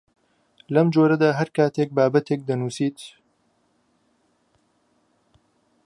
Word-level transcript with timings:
لەم 0.73 0.87
جۆرەدا 0.95 1.29
هەر 1.39 1.49
کاتێک 1.57 1.89
بابەتێک 1.97 2.41
دەنووسیت 2.49 2.99